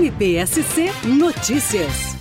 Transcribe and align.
MPSC 0.00 0.86
Notícias. 1.18 2.16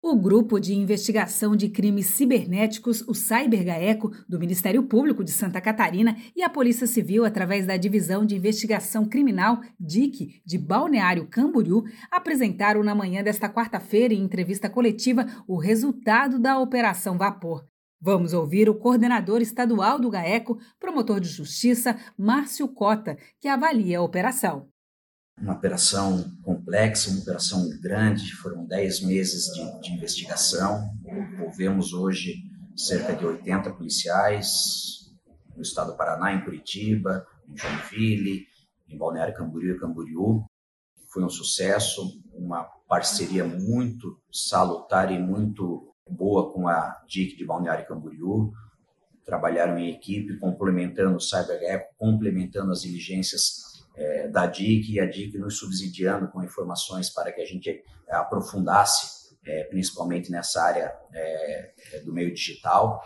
O 0.00 0.14
Grupo 0.14 0.60
de 0.60 0.76
Investigação 0.76 1.56
de 1.56 1.68
Crimes 1.68 2.06
Cibernéticos, 2.06 3.02
o 3.02 3.14
CyberGaeco, 3.14 4.12
do 4.28 4.38
Ministério 4.38 4.84
Público 4.84 5.24
de 5.24 5.32
Santa 5.32 5.60
Catarina 5.60 6.16
e 6.36 6.44
a 6.44 6.48
Polícia 6.48 6.86
Civil, 6.86 7.24
através 7.24 7.66
da 7.66 7.76
Divisão 7.76 8.24
de 8.24 8.36
Investigação 8.36 9.04
Criminal, 9.04 9.60
DIC, 9.80 10.40
de 10.46 10.56
Balneário 10.56 11.26
Camboriú, 11.26 11.82
apresentaram 12.12 12.84
na 12.84 12.94
manhã 12.94 13.24
desta 13.24 13.48
quarta-feira, 13.48 14.14
em 14.14 14.22
entrevista 14.22 14.70
coletiva, 14.70 15.26
o 15.48 15.58
resultado 15.58 16.38
da 16.38 16.60
Operação 16.60 17.18
Vapor. 17.18 17.66
Vamos 18.00 18.34
ouvir 18.34 18.68
o 18.70 18.74
coordenador 18.76 19.42
estadual 19.42 19.98
do 19.98 20.10
GAECO, 20.10 20.60
promotor 20.78 21.18
de 21.18 21.28
justiça, 21.28 21.98
Márcio 22.16 22.68
Cota, 22.68 23.18
que 23.40 23.48
avalia 23.48 23.98
a 23.98 24.02
operação 24.02 24.68
uma 25.40 25.54
operação 25.54 26.24
complexa, 26.42 27.10
uma 27.10 27.20
operação 27.20 27.68
grande, 27.80 28.32
foram 28.32 28.64
10 28.64 29.02
meses 29.02 29.46
de, 29.52 29.80
de, 29.82 29.92
investigação, 29.92 30.90
envolvemos 31.04 31.92
hoje 31.92 32.36
cerca 32.74 33.14
de 33.14 33.24
80 33.24 33.70
policiais 33.72 35.14
no 35.54 35.62
estado 35.62 35.92
do 35.92 35.96
Paraná, 35.96 36.32
em 36.32 36.42
Curitiba, 36.42 37.26
em 37.48 37.56
Joinville, 37.56 38.46
em 38.88 38.96
Balneário 38.96 39.34
Camboriú 39.34 39.74
e 39.74 39.78
Camboriú. 39.78 40.44
Foi 41.12 41.24
um 41.24 41.30
sucesso, 41.30 42.20
uma 42.32 42.64
parceria 42.88 43.44
muito 43.44 44.20
salutar 44.32 45.10
e 45.12 45.18
muito 45.18 45.94
boa 46.08 46.52
com 46.52 46.68
a 46.68 47.02
DIC 47.08 47.36
de 47.36 47.44
Balneário 47.44 47.86
Camboriú, 47.86 48.52
trabalharam 49.24 49.76
em 49.78 49.90
equipe, 49.90 50.38
complementando 50.38 51.16
o 51.16 51.20
CyberGecko, 51.20 51.94
complementando 51.98 52.70
as 52.70 52.82
diligências 52.82 53.75
é, 53.96 54.28
da 54.28 54.46
DIC 54.46 54.92
e 54.92 55.00
a 55.00 55.06
DIC 55.06 55.38
nos 55.38 55.58
subsidiando 55.58 56.28
com 56.28 56.44
informações 56.44 57.08
para 57.10 57.32
que 57.32 57.40
a 57.40 57.46
gente 57.46 57.70
é, 57.70 58.14
aprofundasse, 58.14 59.34
é, 59.44 59.64
principalmente 59.64 60.30
nessa 60.30 60.62
área 60.62 60.94
é, 61.12 61.72
é 61.94 62.00
do 62.00 62.12
meio 62.12 62.32
digital. 62.32 63.02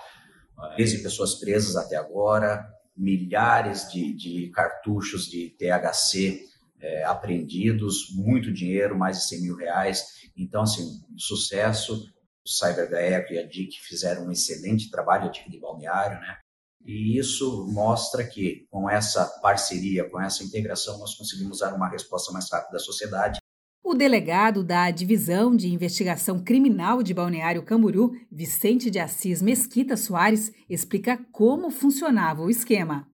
13 0.76 1.02
pessoas 1.02 1.36
presas 1.36 1.74
até 1.74 1.96
agora, 1.96 2.68
milhares 2.94 3.90
de, 3.90 4.12
de 4.12 4.50
cartuchos 4.50 5.24
de 5.24 5.56
THC 5.58 6.44
é, 6.80 7.04
apreendidos, 7.04 8.14
muito 8.14 8.52
dinheiro, 8.52 8.98
mais 8.98 9.18
de 9.18 9.28
100 9.28 9.42
mil 9.42 9.56
reais. 9.56 10.04
Então, 10.36 10.62
assim, 10.62 11.00
sucesso. 11.16 12.06
O 12.42 12.48
CyberGaeco 12.48 13.34
e 13.34 13.38
a 13.38 13.46
DIC 13.46 13.78
fizeram 13.80 14.26
um 14.26 14.30
excelente 14.30 14.90
trabalho, 14.90 15.28
a 15.28 15.28
DIC 15.28 15.50
de 15.50 15.60
Balneário, 15.60 16.18
né? 16.20 16.38
E 16.84 17.18
isso 17.18 17.66
mostra 17.70 18.24
que, 18.24 18.66
com 18.70 18.88
essa 18.88 19.24
parceria, 19.42 20.08
com 20.08 20.20
essa 20.20 20.42
integração, 20.42 20.98
nós 20.98 21.14
conseguimos 21.14 21.58
dar 21.58 21.74
uma 21.74 21.88
resposta 21.88 22.32
mais 22.32 22.50
rápida 22.50 22.76
à 22.76 22.80
sociedade. 22.80 23.38
O 23.82 23.94
delegado 23.94 24.62
da 24.62 24.90
Divisão 24.90 25.56
de 25.56 25.72
Investigação 25.72 26.42
Criminal 26.42 27.02
de 27.02 27.12
Balneário 27.12 27.62
Camboriú, 27.62 28.12
Vicente 28.30 28.90
de 28.90 28.98
Assis 28.98 29.42
Mesquita 29.42 29.96
Soares, 29.96 30.52
explica 30.68 31.18
como 31.32 31.70
funcionava 31.70 32.42
o 32.42 32.50
esquema. 32.50 33.06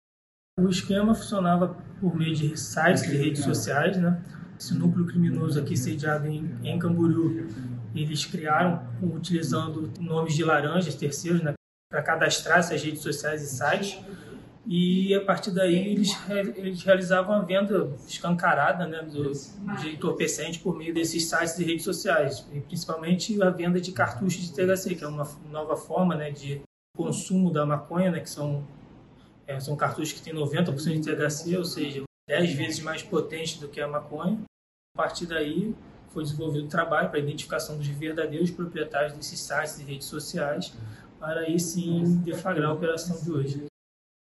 O 0.58 0.68
esquema 0.68 1.14
funcionava 1.14 1.76
por 2.00 2.16
meio 2.16 2.34
de 2.34 2.56
sites 2.56 3.02
de 3.02 3.16
redes 3.16 3.44
sociais, 3.44 3.96
né? 3.96 4.22
Esse 4.58 4.74
núcleo 4.74 5.06
criminoso 5.06 5.60
aqui 5.60 5.76
sediado 5.76 6.26
em, 6.26 6.48
em 6.62 6.78
Camboriú, 6.78 7.46
eles 7.94 8.24
criaram 8.24 8.86
utilizando 9.02 9.92
nomes 10.00 10.34
de 10.34 10.44
laranjas 10.44 10.94
terceiros, 10.94 11.42
né? 11.42 11.54
Para 11.94 12.02
cadastrar 12.02 12.58
essas 12.58 12.82
redes 12.82 13.02
sociais 13.02 13.40
e 13.40 13.46
sites. 13.46 14.00
E 14.66 15.14
a 15.14 15.20
partir 15.20 15.52
daí 15.52 15.92
eles, 15.92 16.10
eles 16.56 16.82
realizavam 16.82 17.36
a 17.36 17.42
venda 17.42 17.88
escancarada 18.08 18.84
né, 18.84 19.00
do, 19.02 19.30
de 19.78 19.94
entorpecente 19.94 20.58
por 20.58 20.76
meio 20.76 20.92
desses 20.92 21.28
sites 21.28 21.56
e 21.58 21.64
redes 21.64 21.84
sociais, 21.84 22.44
e 22.52 22.60
principalmente 22.60 23.40
a 23.40 23.50
venda 23.50 23.80
de 23.80 23.92
cartuchos 23.92 24.42
de 24.42 24.52
THC, 24.52 24.96
que 24.96 25.04
é 25.04 25.06
uma 25.06 25.28
nova 25.52 25.76
forma 25.76 26.16
né, 26.16 26.32
de 26.32 26.62
consumo 26.96 27.52
da 27.52 27.64
maconha, 27.64 28.10
né, 28.10 28.20
que 28.20 28.30
são, 28.30 28.66
é, 29.46 29.60
são 29.60 29.76
cartuchos 29.76 30.14
que 30.14 30.22
têm 30.22 30.34
90% 30.34 31.00
de 31.00 31.14
THC, 31.14 31.56
ou 31.58 31.64
seja, 31.64 32.02
10 32.28 32.54
vezes 32.54 32.80
mais 32.80 33.02
potente 33.02 33.60
do 33.60 33.68
que 33.68 33.80
a 33.80 33.86
maconha. 33.86 34.40
A 34.96 35.02
partir 35.02 35.26
daí 35.26 35.74
foi 36.08 36.22
desenvolvido 36.22 36.64
um 36.64 36.68
trabalho 36.68 37.10
para 37.10 37.18
a 37.18 37.22
identificação 37.22 37.76
dos 37.76 37.86
verdadeiros 37.86 38.50
proprietários 38.50 39.12
desses 39.12 39.40
sites 39.40 39.78
e 39.78 39.84
redes 39.84 40.06
sociais, 40.06 40.72
para 41.24 41.40
aí 41.40 41.58
sim 41.58 42.18
deflagrar 42.18 42.68
a 42.68 42.74
operação 42.74 43.18
de 43.18 43.32
hoje. 43.32 43.64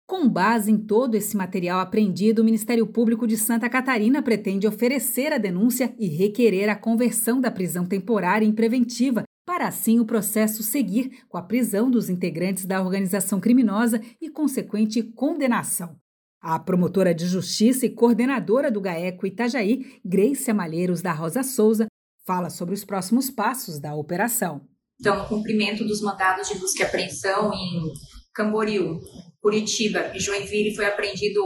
Com 0.06 0.28
base 0.28 0.70
em 0.70 0.76
todo 0.76 1.14
esse 1.14 1.34
material 1.34 1.80
apreendido, 1.80 2.42
o 2.42 2.44
Ministério 2.44 2.86
Público 2.86 3.26
de 3.26 3.38
Santa 3.38 3.70
Catarina 3.70 4.22
pretende 4.22 4.66
oferecer 4.66 5.32
a 5.32 5.38
denúncia 5.38 5.94
e 5.98 6.08
requerer 6.08 6.68
a 6.68 6.76
conversão 6.76 7.40
da 7.40 7.50
prisão 7.50 7.86
temporária 7.86 8.44
em 8.44 8.52
preventiva, 8.52 9.22
para 9.46 9.66
assim 9.66 9.98
o 9.98 10.04
processo 10.04 10.62
seguir 10.62 11.24
com 11.26 11.38
a 11.38 11.42
prisão 11.42 11.90
dos 11.90 12.10
integrantes 12.10 12.66
da 12.66 12.82
organização 12.82 13.40
criminosa 13.40 13.98
e 14.20 14.28
consequente 14.28 15.02
condenação. 15.02 15.96
A 16.38 16.58
promotora 16.58 17.14
de 17.14 17.26
justiça 17.26 17.86
e 17.86 17.94
coordenadora 17.94 18.70
do 18.70 18.80
GAECO 18.80 19.26
Itajaí, 19.26 20.00
Grace 20.04 20.50
Amalheiros 20.50 21.00
da 21.00 21.12
Rosa 21.12 21.42
Souza, 21.42 21.86
fala 22.26 22.50
sobre 22.50 22.74
os 22.74 22.84
próximos 22.84 23.30
passos 23.30 23.78
da 23.78 23.94
operação. 23.94 24.68
Então, 25.00 25.16
no 25.16 25.26
cumprimento 25.26 25.82
dos 25.82 26.02
mandados 26.02 26.46
de 26.46 26.58
busca 26.58 26.82
e 26.82 26.86
apreensão 26.86 27.50
em 27.54 27.90
Camboriú, 28.34 29.00
Curitiba 29.40 30.12
e 30.14 30.20
Joinville 30.20 30.74
foi 30.74 30.86
apreendido 30.86 31.40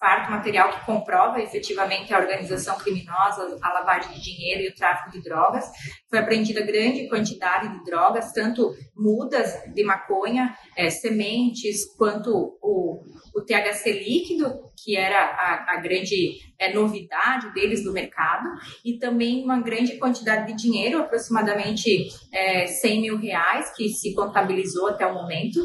farto 0.00 0.30
material 0.30 0.70
que 0.70 0.86
comprova 0.86 1.42
efetivamente 1.42 2.12
a 2.14 2.18
organização 2.18 2.78
criminosa, 2.78 3.58
a 3.60 3.72
lavagem 3.74 4.14
de 4.14 4.22
dinheiro 4.22 4.62
e 4.62 4.68
o 4.68 4.74
tráfico 4.74 5.10
de 5.10 5.22
drogas. 5.22 5.66
Foi 6.08 6.18
apreendida 6.18 6.64
grande 6.64 7.06
quantidade 7.06 7.68
de 7.68 7.84
drogas, 7.84 8.32
tanto 8.32 8.74
mudas 8.96 9.52
de 9.74 9.84
maconha, 9.84 10.56
é, 10.74 10.88
sementes, 10.88 11.84
quanto 11.96 12.58
o, 12.62 13.02
o 13.34 13.44
THC 13.44 13.92
líquido, 13.92 14.70
que 14.82 14.96
era 14.96 15.18
a, 15.18 15.74
a 15.74 15.80
grande 15.80 16.38
é, 16.58 16.72
novidade 16.72 17.52
deles 17.52 17.84
do 17.84 17.92
mercado, 17.92 18.48
e 18.82 18.98
também 18.98 19.44
uma 19.44 19.60
grande 19.60 19.98
quantidade 19.98 20.46
de 20.46 20.62
dinheiro, 20.62 20.98
aproximadamente 20.98 22.08
é, 22.32 22.66
100 22.66 23.02
mil 23.02 23.18
reais, 23.18 23.70
que 23.76 23.90
se 23.90 24.14
contabilizou 24.14 24.88
até 24.88 25.06
o 25.06 25.12
momento. 25.14 25.60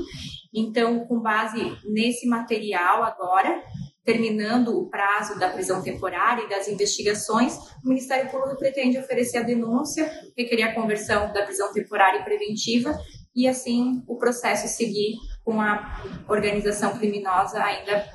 Então, 0.56 1.06
com 1.06 1.20
base 1.20 1.60
nesse 1.84 2.26
material 2.26 3.04
agora, 3.04 3.62
terminando 4.06 4.70
o 4.70 4.90
prazo 4.90 5.38
da 5.38 5.50
prisão 5.50 5.82
temporária 5.82 6.44
e 6.44 6.50
das 6.50 6.68
investigações, 6.68 7.58
o 7.84 7.90
Ministério 7.90 8.30
Público 8.32 8.58
pretende 8.58 8.98
oferecer 8.98 9.40
a 9.40 9.44
denúncia, 9.44 10.10
requerer 10.38 10.70
a 10.70 10.74
conversão 10.74 11.34
da 11.34 11.44
prisão 11.44 11.74
temporária 11.74 12.20
e 12.20 12.24
preventiva 12.24 12.98
e 13.36 13.48
assim 13.48 14.02
o 14.08 14.18
processo 14.18 14.68
seguir 14.68 15.16
com 15.44 15.60
a 15.60 16.02
organização 16.30 16.98
criminosa 16.98 17.62
ainda 17.62 18.06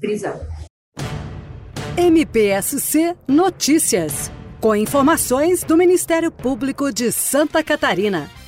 prisão. 0.00 0.40
MPSC 1.96 3.14
Notícias, 3.28 4.30
com 4.58 4.74
informações 4.74 5.62
do 5.62 5.76
Ministério 5.76 6.30
Público 6.30 6.90
de 6.90 7.12
Santa 7.12 7.62
Catarina. 7.62 8.39